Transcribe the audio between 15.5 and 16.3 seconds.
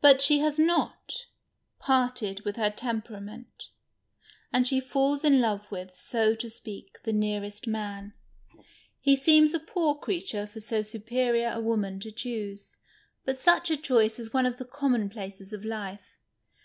of life.